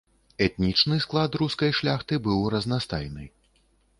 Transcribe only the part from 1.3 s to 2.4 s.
рускай шляхты быў